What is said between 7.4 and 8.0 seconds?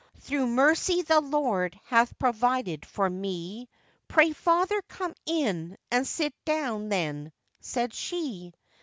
said